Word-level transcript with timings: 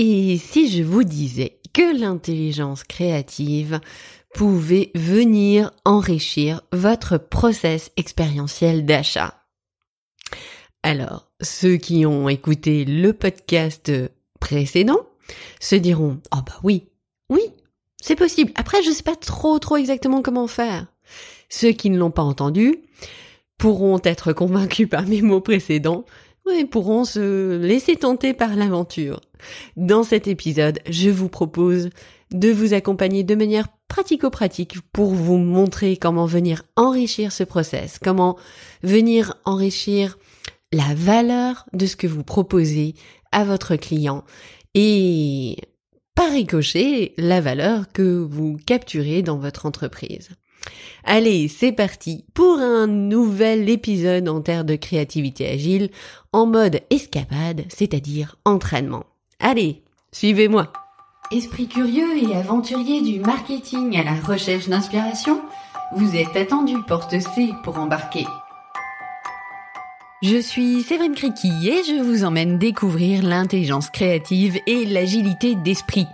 Et 0.00 0.38
si 0.38 0.70
je 0.70 0.84
vous 0.84 1.02
disais 1.02 1.58
que 1.74 1.98
l'intelligence 1.98 2.84
créative 2.84 3.80
pouvait 4.32 4.92
venir 4.94 5.72
enrichir 5.84 6.60
votre 6.72 7.18
process 7.18 7.90
expérientiel 7.96 8.86
d'achat? 8.86 9.42
Alors, 10.84 11.32
ceux 11.40 11.78
qui 11.78 12.06
ont 12.06 12.28
écouté 12.28 12.84
le 12.84 13.12
podcast 13.12 13.90
précédent 14.38 15.00
se 15.58 15.74
diront 15.74 16.20
"Oh 16.32 16.42
bah 16.46 16.60
oui, 16.62 16.86
oui, 17.28 17.42
c'est 18.00 18.14
possible. 18.14 18.52
Après, 18.54 18.84
je 18.84 18.92
sais 18.92 19.02
pas 19.02 19.16
trop 19.16 19.58
trop 19.58 19.78
exactement 19.78 20.22
comment 20.22 20.46
faire." 20.46 20.86
Ceux 21.48 21.72
qui 21.72 21.90
ne 21.90 21.98
l'ont 21.98 22.12
pas 22.12 22.22
entendu 22.22 22.82
pourront 23.58 24.00
être 24.04 24.32
convaincus 24.32 24.88
par 24.88 25.02
mes 25.06 25.22
mots 25.22 25.40
précédents 25.40 26.04
et 26.50 26.64
pourront 26.64 27.04
se 27.04 27.56
laisser 27.56 27.96
tenter 27.96 28.34
par 28.34 28.56
l'aventure. 28.56 29.20
Dans 29.76 30.02
cet 30.02 30.28
épisode, 30.28 30.80
je 30.88 31.10
vous 31.10 31.28
propose 31.28 31.90
de 32.30 32.50
vous 32.50 32.74
accompagner 32.74 33.24
de 33.24 33.34
manière 33.34 33.68
pratico-pratique 33.88 34.80
pour 34.92 35.14
vous 35.14 35.38
montrer 35.38 35.96
comment 35.96 36.26
venir 36.26 36.62
enrichir 36.76 37.32
ce 37.32 37.44
process, 37.44 37.98
comment 38.02 38.36
venir 38.82 39.34
enrichir 39.44 40.18
la 40.72 40.94
valeur 40.94 41.64
de 41.72 41.86
ce 41.86 41.96
que 41.96 42.06
vous 42.06 42.24
proposez 42.24 42.94
à 43.32 43.44
votre 43.44 43.76
client 43.76 44.24
et 44.74 45.56
par 46.14 46.30
ricochet 46.30 47.14
la 47.16 47.40
valeur 47.40 47.90
que 47.92 48.18
vous 48.18 48.58
capturez 48.66 49.22
dans 49.22 49.38
votre 49.38 49.66
entreprise. 49.66 50.30
Allez, 51.04 51.48
c'est 51.48 51.72
parti 51.72 52.24
pour 52.34 52.58
un 52.58 52.86
nouvel 52.86 53.68
épisode 53.70 54.28
en 54.28 54.40
terre 54.40 54.64
de 54.64 54.76
créativité 54.76 55.48
agile 55.48 55.90
en 56.32 56.46
mode 56.46 56.80
escapade, 56.90 57.64
c'est-à-dire 57.68 58.36
entraînement. 58.44 59.04
Allez, 59.40 59.82
suivez-moi. 60.12 60.72
Esprit 61.30 61.68
curieux 61.68 62.16
et 62.22 62.34
aventurier 62.34 63.02
du 63.02 63.20
marketing 63.20 63.96
à 63.98 64.04
la 64.04 64.20
recherche 64.20 64.68
d'inspiration, 64.68 65.40
vous 65.94 66.16
êtes 66.16 66.36
attendu 66.36 66.76
porte 66.86 67.18
C 67.18 67.50
pour 67.64 67.78
embarquer. 67.78 68.26
Je 70.20 70.40
suis 70.40 70.82
Séverine 70.82 71.14
Criqui 71.14 71.68
et 71.68 71.84
je 71.84 72.02
vous 72.02 72.24
emmène 72.24 72.58
découvrir 72.58 73.22
l'intelligence 73.22 73.88
créative 73.88 74.58
et 74.66 74.84
l'agilité 74.84 75.54
d'esprit 75.54 76.06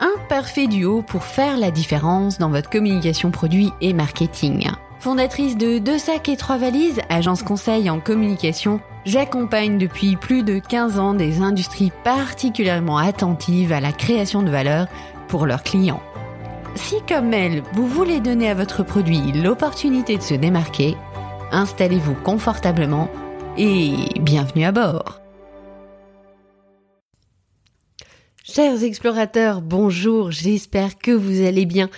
un 0.00 0.12
parfait 0.28 0.66
duo 0.66 1.02
pour 1.02 1.24
faire 1.24 1.58
la 1.58 1.70
différence 1.70 2.38
dans 2.38 2.50
votre 2.50 2.70
communication 2.70 3.30
produit 3.30 3.72
et 3.80 3.92
marketing. 3.92 4.70
Fondatrice 5.00 5.56
de 5.56 5.78
Deux 5.78 5.98
sacs 5.98 6.28
et 6.28 6.36
trois 6.36 6.58
valises, 6.58 7.00
agence 7.08 7.42
conseil 7.42 7.88
en 7.88 8.00
communication, 8.00 8.80
j'accompagne 9.04 9.78
depuis 9.78 10.16
plus 10.16 10.42
de 10.42 10.58
15 10.58 10.98
ans 10.98 11.14
des 11.14 11.40
industries 11.40 11.92
particulièrement 12.04 12.98
attentives 12.98 13.72
à 13.72 13.80
la 13.80 13.92
création 13.92 14.42
de 14.42 14.50
valeur 14.50 14.86
pour 15.28 15.46
leurs 15.46 15.62
clients. 15.62 16.02
Si 16.74 16.96
comme 17.08 17.32
elle, 17.32 17.62
vous 17.72 17.86
voulez 17.86 18.20
donner 18.20 18.50
à 18.50 18.54
votre 18.54 18.82
produit 18.82 19.32
l'opportunité 19.32 20.16
de 20.16 20.22
se 20.22 20.34
démarquer, 20.34 20.96
installez-vous 21.52 22.14
confortablement 22.14 23.08
et 23.56 23.94
bienvenue 24.20 24.64
à 24.64 24.72
bord. 24.72 25.20
Chers 28.50 28.82
explorateurs, 28.82 29.60
bonjour, 29.60 30.30
j'espère 30.30 30.96
que 30.96 31.10
vous 31.10 31.44
allez 31.44 31.66
bien. 31.66 31.90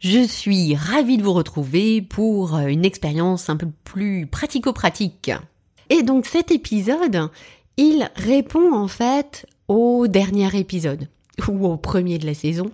Je 0.00 0.26
suis 0.26 0.74
ravie 0.74 1.18
de 1.18 1.22
vous 1.22 1.34
retrouver 1.34 2.00
pour 2.00 2.56
une 2.56 2.86
expérience 2.86 3.50
un 3.50 3.58
peu 3.58 3.68
plus 3.84 4.26
pratico-pratique. 4.26 5.30
Et 5.90 6.02
donc 6.02 6.24
cet 6.24 6.50
épisode, 6.50 7.28
il 7.76 8.10
répond 8.16 8.72
en 8.72 8.88
fait 8.88 9.44
au 9.68 10.06
dernier 10.06 10.58
épisode, 10.58 11.06
ou 11.48 11.66
au 11.66 11.76
premier 11.76 12.16
de 12.16 12.24
la 12.24 12.34
saison, 12.34 12.70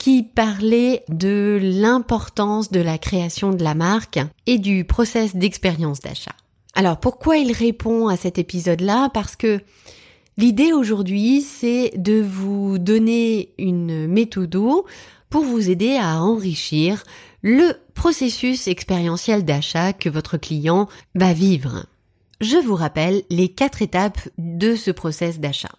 qui 0.00 0.24
parlait 0.24 1.04
de 1.08 1.56
l'importance 1.62 2.72
de 2.72 2.80
la 2.80 2.98
création 2.98 3.52
de 3.52 3.62
la 3.62 3.74
marque 3.74 4.18
et 4.48 4.58
du 4.58 4.84
process 4.84 5.36
d'expérience 5.36 6.00
d'achat. 6.00 6.34
Alors 6.74 6.98
pourquoi 6.98 7.36
il 7.36 7.52
répond 7.52 8.08
à 8.08 8.16
cet 8.16 8.38
épisode-là? 8.38 9.08
Parce 9.14 9.36
que 9.36 9.60
L'idée 10.36 10.72
aujourd'hui, 10.72 11.42
c'est 11.42 11.92
de 11.96 12.20
vous 12.22 12.78
donner 12.78 13.52
une 13.58 14.06
méthode 14.06 14.56
pour 15.28 15.44
vous 15.44 15.70
aider 15.70 15.96
à 15.96 16.22
enrichir 16.22 17.04
le 17.42 17.72
processus 17.94 18.68
expérientiel 18.68 19.44
d'achat 19.44 19.92
que 19.92 20.08
votre 20.08 20.36
client 20.36 20.88
va 21.14 21.32
vivre. 21.32 21.86
Je 22.40 22.56
vous 22.56 22.74
rappelle 22.74 23.22
les 23.30 23.48
quatre 23.48 23.82
étapes 23.82 24.28
de 24.38 24.76
ce 24.76 24.90
process 24.90 25.40
d'achat. 25.40 25.74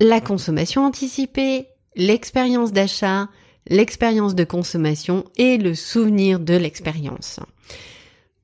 La 0.00 0.20
consommation 0.20 0.84
anticipée, 0.84 1.68
l'expérience 1.96 2.72
d'achat, 2.72 3.28
l'expérience 3.68 4.34
de 4.34 4.44
consommation 4.44 5.24
et 5.36 5.56
le 5.56 5.74
souvenir 5.74 6.38
de 6.38 6.54
l'expérience. 6.54 7.40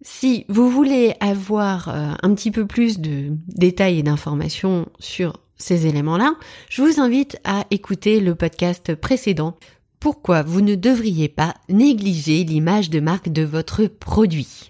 Si 0.03 0.45
vous 0.49 0.69
voulez 0.69 1.15
avoir 1.21 1.89
euh, 1.89 2.13
un 2.23 2.35
petit 2.35 2.51
peu 2.51 2.67
plus 2.67 2.99
de 2.99 3.29
détails 3.47 4.01
et 4.01 4.03
d'informations 4.03 4.89
sur 4.99 5.37
ces 5.57 5.87
éléments-là, 5.87 6.35
je 6.69 6.83
vous 6.83 7.01
invite 7.01 7.39
à 7.45 7.67
écouter 7.71 8.19
le 8.19 8.35
podcast 8.35 8.97
précédent. 8.97 9.57
Pourquoi 10.01 10.43
vous 10.43 10.61
ne 10.61 10.75
devriez 10.75 11.29
pas 11.29 11.55
négliger 11.69 12.43
l'image 12.43 12.91
de 12.91 12.99
marque 12.99 13.29
de 13.29 13.43
votre 13.43 13.87
produit? 13.87 14.69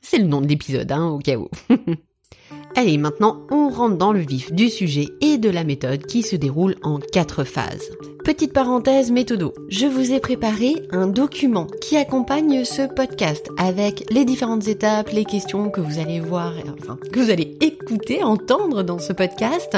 C'est 0.00 0.18
le 0.18 0.28
nom 0.28 0.40
de 0.40 0.46
l'épisode, 0.46 0.92
hein, 0.92 1.08
au 1.08 1.18
cas 1.18 1.36
où. 1.36 1.48
Allez, 2.76 2.98
maintenant, 2.98 3.46
on 3.50 3.68
rentre 3.68 3.96
dans 3.96 4.12
le 4.12 4.20
vif 4.20 4.52
du 4.52 4.70
sujet 4.70 5.08
et 5.20 5.38
de 5.38 5.50
la 5.50 5.64
méthode 5.64 6.06
qui 6.06 6.22
se 6.22 6.36
déroule 6.36 6.76
en 6.82 6.98
quatre 6.98 7.44
phases. 7.44 7.90
Petite 8.24 8.52
parenthèse 8.52 9.10
méthodo. 9.10 9.52
Je 9.68 9.86
vous 9.86 10.12
ai 10.12 10.20
préparé 10.20 10.74
un 10.90 11.08
document 11.08 11.66
qui 11.80 11.96
accompagne 11.96 12.64
ce 12.64 12.82
podcast 12.82 13.48
avec 13.58 14.04
les 14.10 14.24
différentes 14.24 14.68
étapes, 14.68 15.10
les 15.10 15.24
questions 15.24 15.68
que 15.70 15.80
vous 15.80 15.98
allez 15.98 16.20
voir, 16.20 16.52
enfin, 16.80 16.98
que 17.12 17.18
vous 17.18 17.30
allez 17.30 17.56
écouter, 17.60 18.22
entendre 18.22 18.82
dans 18.82 18.98
ce 18.98 19.12
podcast. 19.12 19.76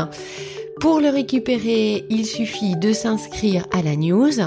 Pour 0.81 1.01
le 1.01 1.09
récupérer, 1.09 2.05
il 2.11 2.27
suffit 2.27 2.77
de 2.77 2.93
s'inscrire 2.93 3.67
à 3.73 3.83
la 3.83 3.97
news 3.97 4.41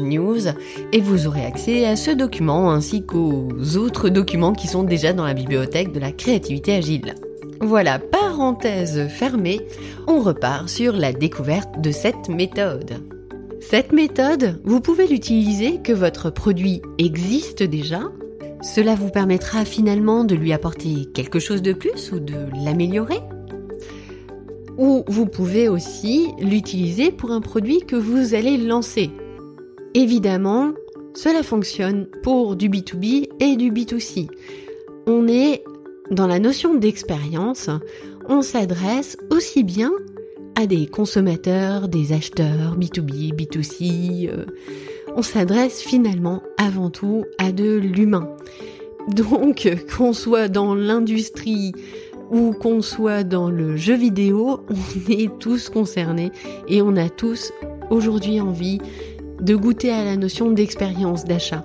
news 0.00 0.40
et 0.92 1.00
vous 1.00 1.26
aurez 1.26 1.44
accès 1.44 1.86
à 1.86 1.96
ce 1.96 2.10
document 2.10 2.70
ainsi 2.70 3.04
qu'aux 3.04 3.48
autres 3.76 4.10
documents 4.10 4.52
qui 4.52 4.68
sont 4.68 4.84
déjà 4.84 5.14
dans 5.14 5.24
la 5.24 5.34
bibliothèque 5.34 5.92
de 5.92 5.98
la 5.98 6.12
créativité 6.12 6.74
agile. 6.74 7.16
Voilà, 7.62 7.98
parenthèse 7.98 9.08
fermée, 9.08 9.60
on 10.06 10.20
repart 10.20 10.68
sur 10.68 10.92
la 10.92 11.12
découverte 11.12 11.80
de 11.80 11.90
cette 11.90 12.28
méthode. 12.28 13.02
Cette 13.60 13.92
méthode, 13.92 14.60
vous 14.64 14.80
pouvez 14.80 15.06
l'utiliser 15.06 15.80
que 15.82 15.92
votre 15.92 16.30
produit 16.30 16.80
existe 16.98 17.62
déjà. 17.62 18.00
Cela 18.62 18.94
vous 18.94 19.10
permettra 19.10 19.64
finalement 19.64 20.24
de 20.24 20.34
lui 20.34 20.52
apporter 20.52 21.06
quelque 21.14 21.38
chose 21.38 21.62
de 21.62 21.72
plus 21.72 22.12
ou 22.12 22.20
de 22.20 22.34
l'améliorer 22.64 23.20
ou 24.80 25.04
vous 25.06 25.26
pouvez 25.26 25.68
aussi 25.68 26.28
l'utiliser 26.40 27.12
pour 27.12 27.30
un 27.30 27.42
produit 27.42 27.80
que 27.80 27.96
vous 27.96 28.34
allez 28.34 28.56
lancer. 28.56 29.10
Évidemment, 29.92 30.72
cela 31.14 31.42
fonctionne 31.42 32.06
pour 32.22 32.56
du 32.56 32.70
B2B 32.70 33.28
et 33.40 33.56
du 33.56 33.70
B2C. 33.70 34.28
On 35.06 35.28
est 35.28 35.62
dans 36.10 36.26
la 36.26 36.38
notion 36.38 36.74
d'expérience, 36.74 37.68
on 38.26 38.40
s'adresse 38.40 39.18
aussi 39.30 39.64
bien 39.64 39.92
à 40.54 40.66
des 40.66 40.86
consommateurs, 40.86 41.88
des 41.88 42.12
acheteurs 42.12 42.78
B2B, 42.78 43.34
B2C. 43.34 44.30
Euh, 44.30 44.46
on 45.14 45.22
s'adresse 45.22 45.82
finalement 45.82 46.42
avant 46.56 46.88
tout 46.88 47.24
à 47.38 47.52
de 47.52 47.76
l'humain. 47.76 48.34
Donc 49.08 49.68
qu'on 49.96 50.14
soit 50.14 50.48
dans 50.48 50.74
l'industrie 50.74 51.72
ou 52.30 52.52
qu'on 52.52 52.80
soit 52.80 53.24
dans 53.24 53.50
le 53.50 53.76
jeu 53.76 53.94
vidéo, 53.94 54.64
on 54.70 55.10
est 55.10 55.30
tous 55.38 55.68
concernés 55.68 56.32
et 56.68 56.82
on 56.82 56.96
a 56.96 57.08
tous 57.08 57.52
aujourd'hui 57.90 58.40
envie 58.40 58.80
de 59.40 59.56
goûter 59.56 59.90
à 59.90 60.04
la 60.04 60.16
notion 60.16 60.50
d'expérience 60.50 61.24
d'achat. 61.24 61.62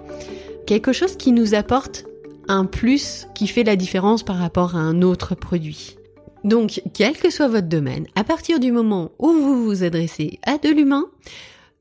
Quelque 0.65 0.93
chose 0.93 1.15
qui 1.15 1.31
nous 1.31 1.53
apporte 1.53 2.05
un 2.47 2.65
plus 2.65 3.27
qui 3.35 3.47
fait 3.47 3.63
la 3.63 3.75
différence 3.75 4.23
par 4.23 4.37
rapport 4.37 4.75
à 4.75 4.79
un 4.79 5.01
autre 5.01 5.35
produit. 5.35 5.97
Donc, 6.43 6.81
quel 6.93 7.17
que 7.17 7.31
soit 7.31 7.47
votre 7.47 7.67
domaine, 7.67 8.05
à 8.15 8.23
partir 8.23 8.59
du 8.59 8.71
moment 8.71 9.11
où 9.17 9.31
vous 9.31 9.65
vous 9.65 9.83
adressez 9.83 10.39
à 10.43 10.57
de 10.57 10.69
l'humain, 10.69 11.05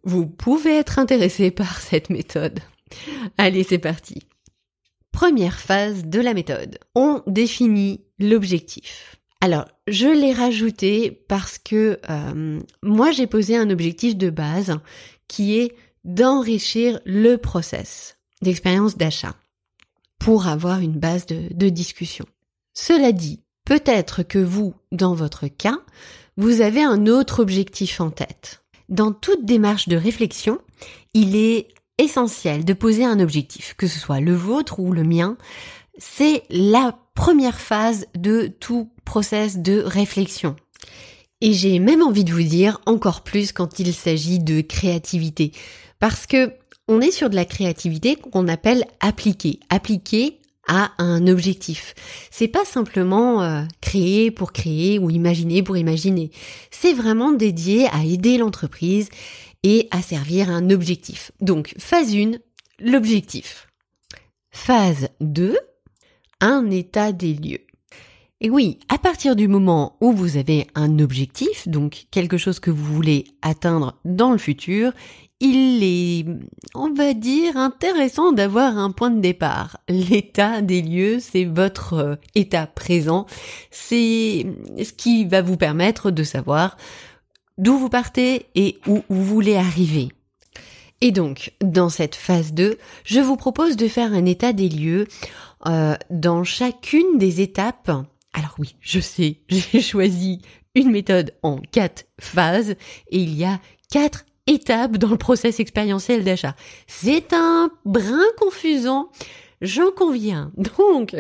vous 0.05 0.27
pouvez 0.27 0.77
être 0.77 0.99
intéressé 0.99 1.51
par 1.51 1.81
cette 1.81 2.11
méthode. 2.11 2.61
Allez, 3.39 3.65
c'est 3.65 3.79
parti. 3.79 4.23
Première 5.15 5.61
phase 5.61 6.05
de 6.05 6.21
la 6.21 6.35
méthode. 6.35 6.79
On 6.97 7.23
définit 7.29 8.01
l'objectif. 8.19 9.17
Alors, 9.41 9.67
je 9.87 10.09
l'ai 10.09 10.33
rajouté 10.33 11.13
parce 11.29 11.59
que 11.59 12.01
euh, 12.11 12.59
moi 12.83 13.13
j'ai 13.13 13.29
posé 13.29 13.57
un 13.57 13.71
objectif 13.71 14.17
de 14.17 14.29
base 14.29 14.77
qui 15.29 15.57
est 15.57 15.77
d'enrichir 16.05 16.99
le 17.07 17.37
process. 17.37 18.19
d'expérience 18.43 18.97
d'achat 18.97 19.37
pour 20.19 20.49
avoir 20.49 20.81
une 20.81 20.99
base 20.99 21.27
de, 21.27 21.43
de 21.55 21.69
discussion. 21.69 22.27
Cela 22.75 23.13
dit, 23.13 23.41
peut-être 23.65 24.25
que 24.25 24.41
vous, 24.41 24.75
dans 24.91 25.15
votre 25.15 25.47
cas, 25.47 25.79
vous 26.37 26.61
avez 26.61 26.83
un 26.83 27.07
autre 27.07 27.41
objectif 27.41 28.01
en 28.01 28.11
tête. 28.11 28.65
Dans 28.89 29.13
toute 29.13 29.47
démarche 29.47 29.89
de 29.89 29.97
réflexion, 29.97 30.59
il 31.15 31.37
est 31.37 31.69
essentiel 31.99 32.65
de 32.65 32.73
poser 32.73 33.05
un 33.05 33.21
objectif, 33.21 33.75
que 33.77 33.87
ce 33.87 33.99
soit 33.99 34.21
le 34.21 34.35
vôtre 34.35 34.81
ou 34.81 34.93
le 34.93 35.05
mien. 35.05 35.37
C'est 35.99 36.43
la 36.51 36.99
première 37.15 37.61
phase 37.61 38.07
de 38.17 38.49
tout 38.49 38.91
process 39.05 39.59
de 39.59 39.81
réflexion. 39.81 40.57
Et 41.41 41.53
j'ai 41.53 41.79
même 41.79 42.03
envie 42.03 42.25
de 42.25 42.33
vous 42.33 42.43
dire 42.43 42.81
encore 42.87 43.23
plus 43.23 43.53
quand 43.53 43.79
il 43.79 43.93
s'agit 43.93 44.39
de 44.39 44.61
créativité. 44.61 45.53
Parce 45.99 46.27
que 46.27 46.53
on 46.89 47.01
est 47.01 47.11
sur 47.11 47.31
de 47.31 47.35
la 47.35 47.45
créativité 47.45 48.17
qu'on 48.17 48.49
appelle 48.49 48.85
appliquer. 49.01 49.61
Appliquer 49.71 50.41
à 50.67 50.93
un 50.99 51.27
objectif. 51.27 51.95
C'est 52.31 52.49
pas 52.49 52.65
simplement 52.65 53.43
euh, 53.43 53.63
créer 53.81 54.31
pour 54.31 54.53
créer 54.53 54.99
ou 54.99 55.11
imaginer 55.11 55.63
pour 55.63 55.77
imaginer. 55.77 56.31
C'est 56.71 56.95
vraiment 56.95 57.33
dédié 57.33 57.87
à 57.89 58.05
aider 58.05 58.39
l'entreprise 58.39 59.09
et 59.65 59.89
à 59.91 60.03
servir 60.03 60.51
un 60.51 60.71
objectif. 60.71 61.33
Donc, 61.41 61.75
phase 61.79 62.15
1, 62.15 62.33
l'objectif. 62.79 63.67
Phase 64.53 65.09
2, 65.21 65.57
un 66.41 66.71
état 66.71 67.11
des 67.11 67.35
lieux. 67.35 67.67
Et 68.41 68.51
oui, 68.51 68.79
à 68.89 68.99
partir 68.99 69.37
du 69.37 69.49
moment 69.49 69.97
où 70.03 70.13
vous 70.13 70.37
avez 70.37 70.67
un 70.75 70.99
objectif, 70.99 71.67
donc 71.67 72.07
quelque 72.11 72.37
chose 72.37 72.61
que 72.61 72.71
vous 72.71 72.85
voulez 72.85 73.25
atteindre 73.41 73.99
dans 74.05 74.33
le 74.33 74.39
futur, 74.39 74.93
il 75.41 75.83
est, 75.83 76.27
on 76.75 76.93
va 76.93 77.15
dire, 77.15 77.57
intéressant 77.57 78.33
d'avoir 78.33 78.77
un 78.77 78.91
point 78.91 79.11
de 79.11 79.21
départ. 79.21 79.79
L'état 79.89 80.61
des 80.61 80.83
lieux, 80.83 81.21
c'est 81.21 81.45
votre 81.45 81.95
euh, 81.95 82.17
état 82.35 82.67
présent. 82.67 83.27
C'est 83.71 84.47
ce 84.83 84.93
qui 84.93 85.25
va 85.25 85.43
vous 85.43 85.57
permettre 85.57 86.11
de 86.11 86.23
savoir 86.23 86.77
d'où 87.59 87.79
vous 87.79 87.89
partez 87.89 88.47
et 88.55 88.79
où 88.87 89.03
vous 89.09 89.25
voulez 89.25 89.57
arriver. 89.57 90.09
Et 91.01 91.11
donc, 91.11 91.53
dans 91.61 91.89
cette 91.89 92.15
phase 92.15 92.53
2, 92.53 92.79
je 93.05 93.21
vous 93.21 93.37
propose 93.37 93.77
de 93.77 93.89
faire 93.89 94.13
un 94.13 94.25
état 94.25 94.53
des 94.53 94.69
lieux 94.69 95.07
euh, 95.67 95.97
dans 96.11 96.45
chacune 96.45 97.19
des 97.19 97.41
étapes. 97.41 97.91
Alors 98.33 98.55
oui, 98.59 98.77
je 98.81 99.01
sais, 99.01 99.39
j'ai 99.49 99.81
choisi 99.81 100.41
une 100.75 100.91
méthode 100.91 101.35
en 101.43 101.59
quatre 101.59 102.07
phases 102.21 102.71
et 103.11 103.19
il 103.19 103.35
y 103.35 103.45
a 103.45 103.61
quatre 103.91 104.25
étapes 104.47 104.97
dans 104.97 105.09
le 105.09 105.17
process 105.17 105.61
expérientiel 105.61 106.25
d'achat. 106.25 106.55
C'est 106.87 107.33
un 107.33 107.71
brin 107.85 108.25
confusant, 108.39 109.11
j'en 109.61 109.91
conviens. 109.91 110.53
Donc, 110.93 111.17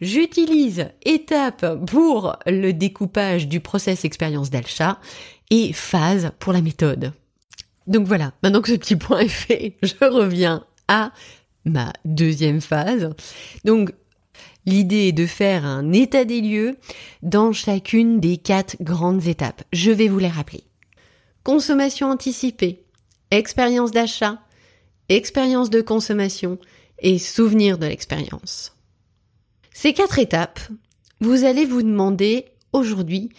j'utilise 0.00 0.88
étape 1.04 1.84
pour 1.86 2.36
le 2.46 2.72
découpage 2.72 3.48
du 3.48 3.60
process 3.60 4.04
expérience 4.04 4.50
d'achat 4.50 4.98
et 5.50 5.72
phase 5.72 6.32
pour 6.38 6.52
la 6.52 6.62
méthode. 6.62 7.12
Donc 7.86 8.06
voilà, 8.06 8.32
maintenant 8.42 8.62
que 8.62 8.70
ce 8.70 8.76
petit 8.76 8.96
point 8.96 9.20
est 9.20 9.28
fait, 9.28 9.76
je 9.82 10.04
reviens 10.04 10.64
à 10.88 11.12
ma 11.64 11.92
deuxième 12.04 12.60
phase. 12.60 13.10
Donc, 13.64 13.92
l'idée 14.66 15.08
est 15.08 15.12
de 15.12 15.26
faire 15.26 15.64
un 15.64 15.92
état 15.92 16.24
des 16.24 16.40
lieux 16.40 16.76
dans 17.22 17.52
chacune 17.52 18.20
des 18.20 18.36
quatre 18.36 18.76
grandes 18.80 19.26
étapes. 19.26 19.62
Je 19.72 19.90
vais 19.90 20.08
vous 20.08 20.18
les 20.18 20.28
rappeler. 20.28 20.64
Consommation 21.42 22.10
anticipée, 22.10 22.84
expérience 23.30 23.90
d'achat, 23.90 24.38
expérience 25.08 25.70
de 25.70 25.80
consommation 25.80 26.58
et 27.00 27.18
souvenir 27.18 27.78
de 27.78 27.86
l'expérience. 27.86 28.76
Ces 29.72 29.94
quatre 29.94 30.18
étapes, 30.18 30.60
vous 31.20 31.44
allez 31.44 31.64
vous 31.64 31.82
demander 31.82 32.46
aujourd'hui 32.72 33.30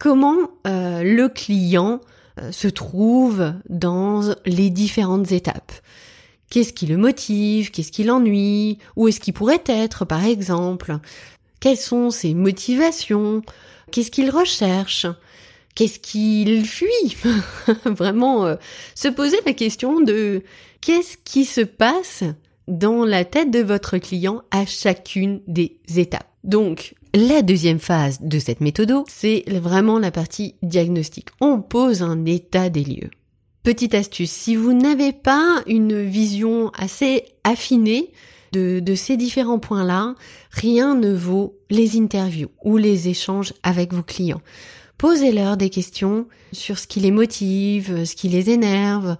comment 0.00 0.38
euh, 0.66 1.04
le 1.04 1.28
client 1.28 2.00
euh, 2.40 2.50
se 2.50 2.66
trouve 2.66 3.52
dans 3.68 4.34
les 4.44 4.70
différentes 4.70 5.30
étapes? 5.30 5.72
Qu'est-ce 6.50 6.72
qui 6.72 6.86
le 6.86 6.96
motive? 6.96 7.70
Qu'est-ce 7.70 7.92
qui 7.92 8.02
l'ennuie? 8.02 8.78
Où 8.96 9.06
est-ce 9.06 9.20
qu'il 9.20 9.34
pourrait 9.34 9.62
être, 9.66 10.04
par 10.04 10.24
exemple? 10.24 10.98
Quelles 11.60 11.76
sont 11.76 12.10
ses 12.10 12.34
motivations? 12.34 13.42
Qu'est-ce 13.92 14.10
qu'il 14.10 14.30
recherche? 14.30 15.06
Qu'est-ce 15.76 16.00
qu'il 16.00 16.66
fuit? 16.66 17.16
Vraiment, 17.84 18.46
euh, 18.46 18.56
se 18.96 19.06
poser 19.06 19.38
la 19.46 19.52
question 19.52 20.00
de 20.00 20.42
qu'est-ce 20.80 21.16
qui 21.24 21.44
se 21.44 21.60
passe 21.60 22.24
dans 22.66 23.04
la 23.04 23.24
tête 23.24 23.50
de 23.50 23.60
votre 23.60 23.98
client 23.98 24.42
à 24.50 24.64
chacune 24.64 25.40
des 25.46 25.76
étapes. 25.96 26.26
Donc, 26.42 26.94
la 27.14 27.42
deuxième 27.42 27.78
phase 27.78 28.20
de 28.20 28.38
cette 28.38 28.60
méthode, 28.60 28.92
c'est 29.08 29.44
vraiment 29.48 29.98
la 29.98 30.10
partie 30.10 30.54
diagnostic. 30.62 31.28
On 31.40 31.60
pose 31.60 32.02
un 32.02 32.24
état 32.24 32.68
des 32.70 32.84
lieux. 32.84 33.10
Petite 33.62 33.94
astuce, 33.94 34.30
si 34.30 34.56
vous 34.56 34.72
n'avez 34.72 35.12
pas 35.12 35.62
une 35.66 36.02
vision 36.02 36.70
assez 36.70 37.24
affinée 37.44 38.12
de, 38.52 38.80
de 38.80 38.94
ces 38.94 39.16
différents 39.16 39.58
points-là, 39.58 40.14
rien 40.50 40.94
ne 40.94 41.12
vaut 41.12 41.58
les 41.68 41.98
interviews 41.98 42.50
ou 42.64 42.76
les 42.76 43.08
échanges 43.08 43.52
avec 43.62 43.92
vos 43.92 44.02
clients. 44.02 44.40
Posez-leur 44.96 45.56
des 45.56 45.70
questions 45.70 46.26
sur 46.52 46.78
ce 46.78 46.86
qui 46.86 47.00
les 47.00 47.10
motive, 47.10 48.04
ce 48.04 48.14
qui 48.14 48.28
les 48.28 48.50
énerve, 48.50 49.16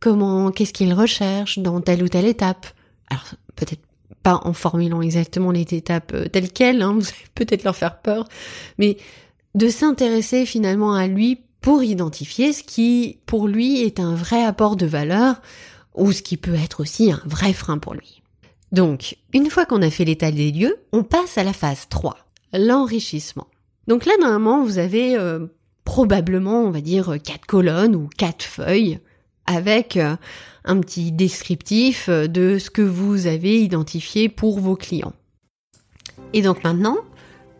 comment, 0.00 0.50
qu'est-ce 0.50 0.72
qu'ils 0.72 0.94
recherchent 0.94 1.58
dans 1.58 1.80
telle 1.80 2.02
ou 2.02 2.08
telle 2.08 2.26
étape. 2.26 2.66
Alors, 3.10 3.34
peut-être 3.56 3.83
pas 4.24 4.40
en 4.42 4.54
formulant 4.54 5.02
exactement 5.02 5.52
les 5.52 5.66
étapes 5.72 6.12
euh, 6.14 6.26
telles 6.26 6.50
quelles, 6.50 6.82
hein, 6.82 6.94
vous 6.98 7.06
allez 7.06 7.28
peut-être 7.36 7.62
leur 7.62 7.76
faire 7.76 8.00
peur, 8.00 8.26
mais 8.78 8.96
de 9.54 9.68
s'intéresser 9.68 10.46
finalement 10.46 10.94
à 10.94 11.06
lui 11.06 11.42
pour 11.60 11.84
identifier 11.84 12.52
ce 12.52 12.64
qui, 12.64 13.20
pour 13.26 13.46
lui, 13.46 13.82
est 13.82 14.00
un 14.00 14.14
vrai 14.14 14.44
apport 14.44 14.74
de 14.74 14.86
valeur 14.86 15.40
ou 15.94 16.10
ce 16.10 16.22
qui 16.22 16.36
peut 16.36 16.54
être 16.54 16.80
aussi 16.80 17.12
un 17.12 17.22
vrai 17.24 17.52
frein 17.52 17.78
pour 17.78 17.94
lui. 17.94 18.22
Donc, 18.72 19.16
une 19.32 19.48
fois 19.48 19.64
qu'on 19.64 19.82
a 19.82 19.90
fait 19.90 20.04
l'état 20.04 20.32
des 20.32 20.50
lieux, 20.50 20.76
on 20.92 21.04
passe 21.04 21.38
à 21.38 21.44
la 21.44 21.52
phase 21.52 21.86
3, 21.88 22.16
l'enrichissement. 22.52 23.46
Donc 23.86 24.04
là, 24.04 24.12
normalement, 24.20 24.64
vous 24.64 24.78
avez 24.78 25.16
euh, 25.16 25.46
probablement, 25.84 26.62
on 26.62 26.70
va 26.70 26.80
dire, 26.80 27.16
quatre 27.22 27.46
colonnes 27.46 27.94
ou 27.94 28.08
quatre 28.16 28.42
feuilles 28.42 28.98
avec 29.46 29.96
euh, 29.96 30.16
un 30.64 30.80
petit 30.80 31.12
descriptif 31.12 32.08
euh, 32.08 32.26
de 32.26 32.58
ce 32.58 32.70
que 32.70 32.82
vous 32.82 33.26
avez 33.26 33.60
identifié 33.60 34.28
pour 34.28 34.60
vos 34.60 34.76
clients. 34.76 35.14
Et 36.32 36.42
donc 36.42 36.64
maintenant, 36.64 36.96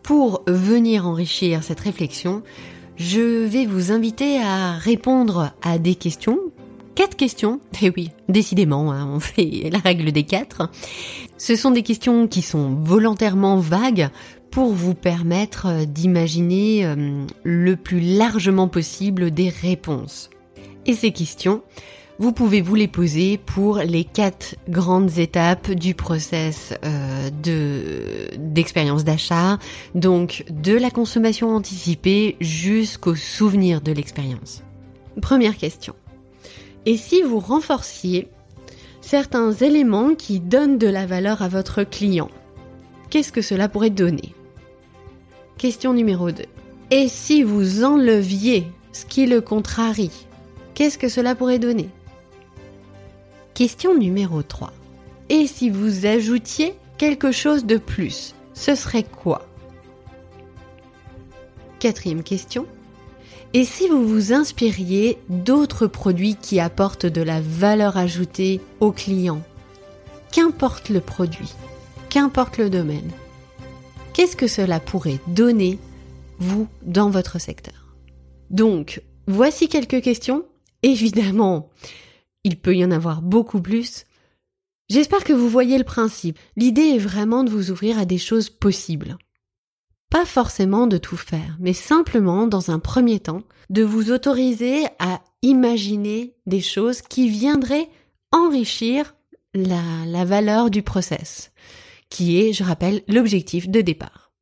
pour 0.02 0.42
venir 0.46 1.06
enrichir 1.06 1.62
cette 1.62 1.80
réflexion, 1.80 2.42
je 2.96 3.44
vais 3.44 3.66
vous 3.66 3.90
inviter 3.90 4.38
à 4.38 4.72
répondre 4.74 5.52
à 5.62 5.78
des 5.78 5.94
questions. 5.94 6.38
Quatre 6.94 7.16
questions. 7.16 7.60
Et 7.82 7.86
eh 7.86 7.92
oui, 7.96 8.10
décidément, 8.28 8.92
hein, 8.92 9.08
on 9.12 9.20
fait 9.20 9.68
la 9.72 9.78
règle 9.78 10.12
des 10.12 10.24
quatre. 10.24 10.70
Ce 11.38 11.56
sont 11.56 11.72
des 11.72 11.82
questions 11.82 12.28
qui 12.28 12.42
sont 12.42 12.74
volontairement 12.74 13.56
vagues 13.56 14.10
pour 14.50 14.72
vous 14.72 14.94
permettre 14.94 15.84
d'imaginer 15.84 16.86
euh, 16.86 17.24
le 17.42 17.74
plus 17.74 18.00
largement 18.00 18.68
possible 18.68 19.32
des 19.32 19.48
réponses. 19.48 20.30
Et 20.86 20.94
ces 20.94 21.12
questions, 21.12 21.62
vous 22.18 22.32
pouvez 22.32 22.60
vous 22.60 22.74
les 22.74 22.88
poser 22.88 23.38
pour 23.38 23.78
les 23.78 24.04
quatre 24.04 24.54
grandes 24.68 25.18
étapes 25.18 25.70
du 25.70 25.94
process 25.94 26.74
euh, 26.84 27.30
de 27.42 28.36
d'expérience 28.36 29.04
d'achat, 29.04 29.58
donc 29.94 30.44
de 30.50 30.76
la 30.76 30.90
consommation 30.90 31.54
anticipée 31.54 32.36
jusqu'au 32.40 33.16
souvenir 33.16 33.80
de 33.80 33.92
l'expérience. 33.92 34.62
Première 35.20 35.56
question. 35.56 35.94
Et 36.86 36.96
si 36.96 37.22
vous 37.22 37.40
renforciez 37.40 38.28
certains 39.00 39.52
éléments 39.52 40.14
qui 40.14 40.38
donnent 40.38 40.78
de 40.78 40.88
la 40.88 41.06
valeur 41.06 41.42
à 41.42 41.48
votre 41.48 41.82
client, 41.82 42.30
qu'est-ce 43.10 43.32
que 43.32 43.42
cela 43.42 43.68
pourrait 43.68 43.90
donner? 43.90 44.34
Question 45.58 45.94
numéro 45.94 46.30
2. 46.30 46.44
Et 46.90 47.08
si 47.08 47.42
vous 47.42 47.84
enleviez 47.84 48.66
ce 48.92 49.04
qui 49.04 49.26
le 49.26 49.40
contrarie, 49.40 50.23
qu'est-ce 50.74 50.98
que 50.98 51.08
cela 51.08 51.34
pourrait 51.34 51.58
donner? 51.58 51.88
Question 53.54 53.96
numéro 53.96 54.42
3. 54.42 54.72
Et 55.28 55.46
si 55.46 55.70
vous 55.70 56.06
ajoutiez 56.06 56.74
quelque 56.98 57.32
chose 57.32 57.64
de 57.64 57.76
plus, 57.76 58.34
ce 58.52 58.74
serait 58.74 59.04
quoi? 59.04 59.46
Quatrième 61.78 62.22
question. 62.22 62.66
Et 63.52 63.64
si 63.64 63.88
vous 63.88 64.06
vous 64.06 64.32
inspiriez 64.32 65.18
d'autres 65.28 65.86
produits 65.86 66.34
qui 66.34 66.58
apportent 66.58 67.06
de 67.06 67.22
la 67.22 67.40
valeur 67.40 67.96
ajoutée 67.96 68.60
aux 68.80 68.90
clients? 68.90 69.42
Qu'importe 70.32 70.88
le 70.88 71.00
produit, 71.00 71.54
qu'importe 72.08 72.58
le 72.58 72.68
domaine, 72.68 73.12
qu'est-ce 74.12 74.34
que 74.34 74.48
cela 74.48 74.80
pourrait 74.80 75.20
donner, 75.28 75.78
vous, 76.40 76.66
dans 76.82 77.10
votre 77.10 77.38
secteur? 77.38 77.94
Donc, 78.50 79.00
voici 79.28 79.68
quelques 79.68 80.02
questions. 80.02 80.44
Évidemment, 80.84 81.70
il 82.44 82.60
peut 82.60 82.76
y 82.76 82.84
en 82.84 82.90
avoir 82.90 83.22
beaucoup 83.22 83.62
plus. 83.62 84.04
J'espère 84.90 85.24
que 85.24 85.32
vous 85.32 85.48
voyez 85.48 85.78
le 85.78 85.84
principe. 85.84 86.38
L'idée 86.56 86.82
est 86.82 86.98
vraiment 86.98 87.42
de 87.42 87.48
vous 87.48 87.70
ouvrir 87.70 87.98
à 87.98 88.04
des 88.04 88.18
choses 88.18 88.50
possibles. 88.50 89.16
Pas 90.10 90.26
forcément 90.26 90.86
de 90.86 90.98
tout 90.98 91.16
faire, 91.16 91.56
mais 91.58 91.72
simplement, 91.72 92.46
dans 92.46 92.70
un 92.70 92.80
premier 92.80 93.18
temps, 93.18 93.44
de 93.70 93.82
vous 93.82 94.10
autoriser 94.10 94.84
à 94.98 95.22
imaginer 95.40 96.34
des 96.44 96.60
choses 96.60 97.00
qui 97.00 97.30
viendraient 97.30 97.88
enrichir 98.30 99.14
la, 99.54 100.26
valeur 100.26 100.68
du 100.68 100.82
process, 100.82 101.50
qui 102.10 102.42
est, 102.42 102.52
je 102.52 102.62
rappelle, 102.62 103.02
l'objectif 103.08 103.70
de 103.70 103.80
départ. 103.80 104.32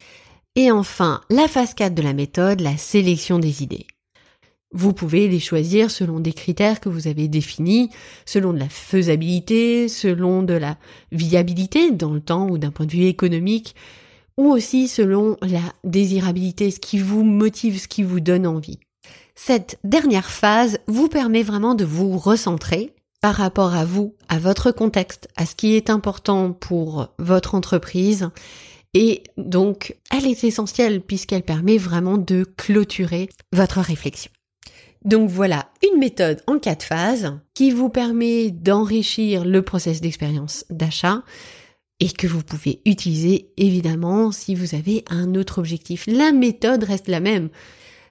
Et 0.57 0.73
enfin, 0.73 1.21
la 1.31 1.47
phase 1.47 1.73
4 1.75 1.95
de 1.95 2.03
la 2.03 2.15
méthode, 2.15 2.61
la 2.61 2.77
sélection 2.77 3.39
des 3.39 3.63
idées. 3.63 3.87
Vous 4.75 4.93
pouvez 4.95 5.29
les 5.29 5.41
choisir 5.41 5.91
selon 5.91 6.19
des 6.19 6.33
critères 6.33 6.81
que 6.81 6.89
vous 6.89 7.07
avez 7.07 7.29
définis, 7.29 7.91
selon 8.25 8.53
de 8.53 8.59
la 8.59 8.69
faisabilité, 8.69 9.89
selon 9.89 10.43
de 10.43 10.55
la 10.55 10.79
viabilité 11.11 11.91
dans 11.91 12.13
le 12.13 12.21
temps 12.21 12.49
ou 12.49 12.57
d'un 12.57 12.71
point 12.71 12.87
de 12.87 12.93
vue 12.93 13.05
économique, 13.05 13.75
ou 14.39 14.51
aussi 14.51 14.89
selon 14.89 15.37
la 15.43 15.61
désirabilité, 15.85 16.71
ce 16.71 16.81
qui 16.81 16.99
vous 16.99 17.23
motive, 17.23 17.79
ce 17.79 17.89
qui 17.89 18.03
vous 18.03 18.21
donne 18.21 18.47
envie. 18.47 18.79
Cette 19.35 19.79
dernière 19.85 20.31
phase 20.31 20.79
vous 20.87 21.09
permet 21.09 21.43
vraiment 21.43 21.75
de 21.75 21.85
vous 21.85 22.17
recentrer 22.17 22.95
par 23.21 23.35
rapport 23.35 23.75
à 23.75 23.85
vous, 23.85 24.15
à 24.29 24.39
votre 24.39 24.73
contexte, 24.73 25.29
à 25.37 25.47
ce 25.47 25.55
qui 25.55 25.75
est 25.75 25.91
important 25.91 26.53
pour 26.53 27.09
votre 27.19 27.55
entreprise. 27.55 28.31
Et 28.95 29.23
donc, 29.37 29.97
elle 30.11 30.27
est 30.27 30.45
essentielle 30.45 31.01
puisqu'elle 31.01 31.43
permet 31.43 31.79
vraiment 31.79 32.19
de 32.19 32.45
clôturer 32.45 33.29
votre 33.53 33.81
réflexion. 33.81 34.31
Donc 35.05 35.29
voilà, 35.29 35.71
une 35.83 35.99
méthode 35.99 36.43
en 36.47 36.59
quatre 36.59 36.85
phases 36.85 37.39
qui 37.55 37.71
vous 37.71 37.89
permet 37.89 38.51
d'enrichir 38.51 39.45
le 39.45 39.63
process 39.63 40.01
d'expérience 40.01 40.65
d'achat 40.71 41.23
et 41.99 42.11
que 42.11 42.27
vous 42.27 42.43
pouvez 42.43 42.81
utiliser 42.85 43.53
évidemment 43.57 44.33
si 44.33 44.55
vous 44.55 44.75
avez 44.75 45.05
un 45.09 45.35
autre 45.35 45.59
objectif. 45.59 46.05
La 46.07 46.33
méthode 46.33 46.85
reste 46.85 47.09
la 47.09 47.21
même. 47.21 47.49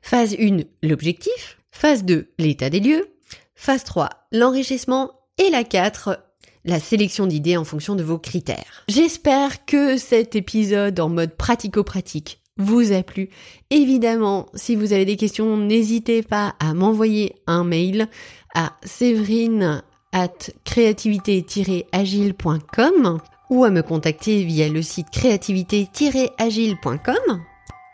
Phase 0.01 0.35
1, 0.39 0.59
l'objectif. 0.81 1.59
Phase 1.71 2.03
2, 2.03 2.29
l'état 2.39 2.69
des 2.69 2.79
lieux. 2.79 3.07
Phase 3.55 3.83
3, 3.83 4.09
l'enrichissement. 4.31 5.11
Et 5.37 5.49
la 5.49 5.63
4, 5.63 6.19
la 6.65 6.79
sélection 6.79 7.25
d'idées 7.25 7.57
en 7.57 7.63
fonction 7.63 7.95
de 7.95 8.03
vos 8.03 8.19
critères. 8.19 8.83
J'espère 8.87 9.65
que 9.65 9.97
cet 9.97 10.35
épisode 10.35 10.99
en 10.99 11.09
mode 11.09 11.35
pratico-pratique 11.35 12.40
vous 12.57 12.91
a 12.91 13.03
plu. 13.03 13.29
Évidemment, 13.69 14.47
si 14.53 14.75
vous 14.75 14.91
avez 14.93 15.05
des 15.05 15.15
questions, 15.15 15.55
n'hésitez 15.57 16.23
pas 16.23 16.55
à 16.59 16.73
m'envoyer 16.73 17.35
un 17.47 17.63
mail 17.63 18.09
à 18.53 18.73
séverine 18.83 19.81
at 20.11 20.51
créativité-agile.com 20.65 23.19
ou 23.49 23.63
à 23.63 23.69
me 23.69 23.81
contacter 23.81 24.43
via 24.43 24.67
le 24.69 24.81
site 24.81 25.09
créativité-agile.com. 25.11 27.41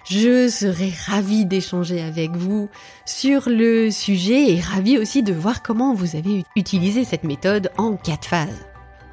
Je 0.10 0.48
serai 0.48 0.90
ravie 1.06 1.46
d'échanger 1.46 2.02
avec 2.02 2.32
vous 2.32 2.70
sur 3.06 3.50
le 3.50 3.92
sujet 3.92 4.54
et 4.54 4.62
ravie 4.62 4.98
aussi 4.98 5.22
de 5.22 5.34
voir 5.34 5.62
comment 5.62 5.94
vous 5.94 6.16
avez 6.16 6.46
utilisé 6.56 7.04
cette 7.04 7.26
méthode 7.26 7.70
en 7.78 7.98
quatre 7.98 8.30
phases. 8.30 8.66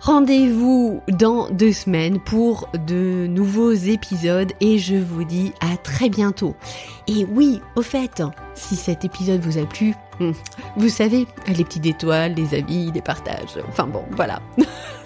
Rendez-vous 0.04 1.00
dans 1.08 1.48
deux 1.48 1.72
semaines 1.72 2.20
pour 2.20 2.68
de 2.86 3.26
nouveaux 3.26 3.72
épisodes 3.72 4.52
et 4.60 4.78
je 4.78 4.96
vous 4.96 5.24
dis 5.24 5.52
à 5.62 5.78
très 5.78 6.10
bientôt. 6.10 6.54
Et 7.08 7.24
oui, 7.24 7.62
au 7.74 7.80
fait, 7.80 8.22
si 8.54 8.76
cet 8.76 9.06
épisode 9.06 9.40
vous 9.40 9.56
a 9.56 9.64
plu, 9.64 9.94
hmm, 10.20 10.32
vous 10.76 10.90
savez, 10.90 11.26
les 11.48 11.64
petites 11.64 11.86
étoiles, 11.86 12.34
les 12.34 12.54
avis, 12.54 12.92
les 12.92 13.00
partages, 13.00 13.56
enfin 13.66 13.86
bon, 13.86 14.04
voilà. 14.10 14.42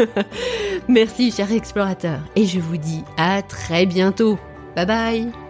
Merci 0.88 1.31
chers 1.31 1.52
explorateurs 1.52 2.25
et 2.35 2.45
je 2.45 2.59
vous 2.59 2.76
dis 2.76 3.05
à 3.17 3.43
très 3.43 3.87
bientôt. 3.87 4.37
Bye 4.75 4.87
bye 4.87 5.48